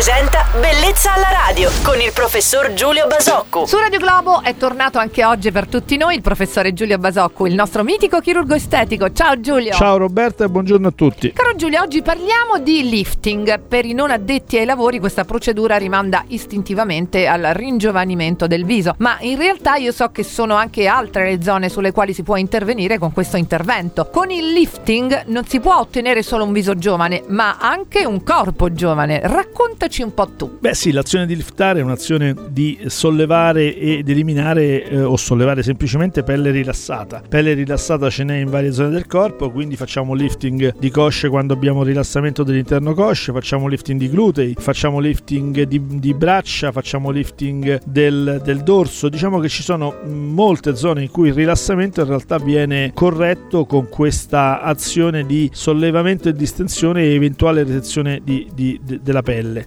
presenta 0.00 0.46
Bellezza 0.58 1.12
alla 1.12 1.28
radio 1.30 1.70
con 1.82 2.00
il 2.00 2.10
professor 2.14 2.72
Giulio 2.72 3.06
Basocco. 3.06 3.66
Su 3.66 3.76
Radio 3.76 3.98
Globo 3.98 4.40
è 4.42 4.56
tornato 4.56 4.98
anche 4.98 5.26
oggi 5.26 5.52
per 5.52 5.66
tutti 5.66 5.98
noi 5.98 6.14
il 6.14 6.22
professore 6.22 6.72
Giulio 6.72 6.96
Basocco, 6.96 7.46
il 7.46 7.52
nostro 7.52 7.84
mitico 7.84 8.18
chirurgo 8.18 8.54
estetico. 8.54 9.12
Ciao 9.12 9.38
Giulio. 9.40 9.72
Ciao 9.74 9.98
Roberta 9.98 10.44
e 10.44 10.48
buongiorno 10.48 10.88
a 10.88 10.90
tutti. 10.90 11.32
Caro 11.32 11.54
Giulio, 11.54 11.82
oggi 11.82 12.00
parliamo 12.00 12.58
di 12.62 12.88
lifting. 12.88 13.60
Per 13.60 13.84
i 13.84 13.92
non 13.92 14.10
addetti 14.10 14.56
ai 14.56 14.64
lavori 14.64 15.00
questa 15.00 15.26
procedura 15.26 15.76
rimanda 15.76 16.24
istintivamente 16.28 17.26
al 17.26 17.50
ringiovanimento 17.52 18.46
del 18.46 18.64
viso, 18.64 18.94
ma 18.98 19.18
in 19.20 19.36
realtà 19.36 19.76
io 19.76 19.92
so 19.92 20.08
che 20.08 20.22
sono 20.22 20.54
anche 20.54 20.86
altre 20.86 21.28
le 21.28 21.42
zone 21.42 21.68
sulle 21.68 21.92
quali 21.92 22.14
si 22.14 22.22
può 22.22 22.36
intervenire 22.36 22.96
con 22.96 23.12
questo 23.12 23.36
intervento. 23.36 24.08
Con 24.10 24.30
il 24.30 24.50
lifting 24.50 25.24
non 25.26 25.46
si 25.46 25.60
può 25.60 25.78
ottenere 25.78 26.22
solo 26.22 26.44
un 26.44 26.52
viso 26.52 26.74
giovane, 26.74 27.22
ma 27.26 27.58
anche 27.60 28.06
un 28.06 28.24
corpo 28.24 28.72
giovane. 28.72 29.20
Raccontaci 29.22 29.88
un 29.98 30.14
po' 30.14 30.28
tu. 30.36 30.58
Beh 30.60 30.74
sì, 30.74 30.92
l'azione 30.92 31.26
di 31.26 31.36
liftare 31.36 31.80
è 31.80 31.82
un'azione 31.82 32.34
di 32.50 32.78
sollevare 32.86 33.76
ed 33.76 34.08
eliminare 34.08 34.88
eh, 34.88 35.02
o 35.02 35.16
sollevare 35.16 35.62
semplicemente 35.62 36.22
pelle 36.22 36.50
rilassata. 36.50 37.22
Pelle 37.28 37.52
rilassata 37.54 38.08
ce 38.08 38.24
n'è 38.24 38.36
in 38.36 38.48
varie 38.48 38.72
zone 38.72 38.90
del 38.90 39.06
corpo, 39.06 39.50
quindi 39.50 39.76
facciamo 39.76 40.14
lifting 40.14 40.76
di 40.78 40.90
cosce 40.90 41.28
quando 41.28 41.52
abbiamo 41.52 41.82
rilassamento 41.82 42.42
dell'interno 42.42 42.94
cosce, 42.94 43.32
facciamo 43.32 43.66
lifting 43.66 43.98
di 43.98 44.08
glutei, 44.08 44.54
facciamo 44.58 45.00
lifting 45.00 45.62
di, 45.62 45.80
di 45.98 46.14
braccia, 46.14 46.72
facciamo 46.72 47.10
lifting 47.10 47.80
del, 47.84 48.40
del 48.44 48.62
dorso. 48.62 49.08
Diciamo 49.08 49.38
che 49.40 49.48
ci 49.48 49.62
sono 49.62 49.96
molte 50.06 50.76
zone 50.76 51.02
in 51.02 51.10
cui 51.10 51.28
il 51.28 51.34
rilassamento 51.34 52.00
in 52.00 52.06
realtà 52.06 52.38
viene 52.38 52.92
corretto 52.94 53.64
con 53.64 53.88
questa 53.88 54.60
azione 54.62 55.26
di 55.26 55.50
sollevamento 55.52 56.28
e 56.28 56.32
distensione 56.32 57.02
e 57.02 57.14
eventuale 57.14 57.64
resezione 57.64 58.20
di, 58.22 58.48
di, 58.54 58.80
de, 58.82 59.00
della 59.02 59.22
pelle. 59.22 59.64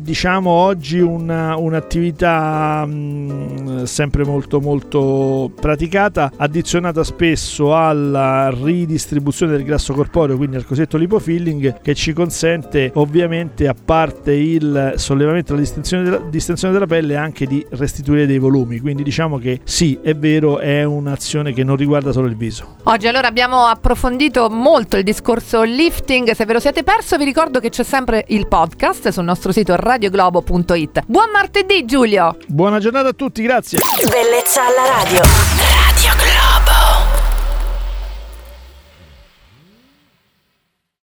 Diciamo 0.00 0.50
oggi 0.50 0.98
una, 0.98 1.56
un'attività 1.56 2.84
mh, 2.84 3.84
sempre 3.84 4.24
molto 4.24 4.60
molto 4.60 5.52
praticata, 5.54 6.32
addizionata 6.36 7.04
spesso 7.04 7.76
alla 7.76 8.50
ridistribuzione 8.50 9.52
del 9.52 9.62
grasso 9.62 9.92
corporeo, 9.94 10.36
quindi 10.36 10.56
al 10.56 10.64
cosiddetto 10.64 10.96
lipofilling, 10.96 11.80
che 11.80 11.94
ci 11.94 12.12
consente 12.12 12.90
ovviamente 12.94 13.68
a 13.68 13.74
parte 13.74 14.32
il 14.32 14.94
sollevamento 14.96 15.52
e 15.52 15.54
la 15.56 15.60
distensione 15.60 16.02
della, 16.02 16.18
distensione 16.28 16.72
della 16.72 16.86
pelle 16.86 17.16
anche 17.16 17.46
di 17.46 17.64
restituire 17.70 18.26
dei 18.26 18.38
volumi. 18.38 18.80
Quindi 18.80 19.02
diciamo 19.02 19.38
che 19.38 19.60
sì, 19.62 19.98
è 20.02 20.14
vero, 20.14 20.58
è 20.58 20.82
un'azione 20.82 21.52
che 21.52 21.62
non 21.62 21.76
riguarda 21.76 22.10
solo 22.10 22.26
il 22.26 22.36
viso. 22.36 22.78
Oggi 22.84 23.06
allora 23.06 23.28
abbiamo 23.28 23.66
approfondito 23.66 24.48
molto 24.50 24.96
il 24.96 25.04
discorso 25.04 25.62
lifting, 25.62 26.32
se 26.32 26.44
ve 26.44 26.52
lo 26.52 26.60
siete 26.60 26.82
perso 26.82 27.16
vi 27.16 27.24
ricordo 27.24 27.60
che 27.60 27.68
c'è 27.68 27.84
sempre 27.84 28.24
il 28.28 28.48
podcast 28.48 29.08
sul 29.10 29.24
nostro 29.36 29.52
sito 29.52 29.76
radioglobo.it. 29.76 31.02
Buon 31.06 31.30
martedì 31.30 31.84
Giulio! 31.84 32.36
Buona 32.46 32.78
giornata 32.80 33.08
a 33.08 33.12
tutti, 33.12 33.42
grazie! 33.42 33.78
Bellezza 34.08 34.62
alla 34.66 35.02
radio. 35.02 35.55